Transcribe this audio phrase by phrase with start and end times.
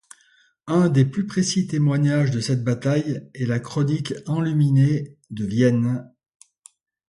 [0.65, 6.07] Un des plus précis témoignages de cette bataille est la Chronique enluminée de Vienne.